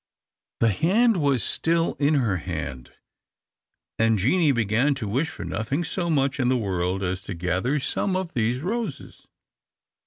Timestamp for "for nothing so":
5.29-6.09